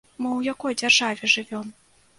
[0.21, 1.73] Мы ў якой дзяржаве жывём?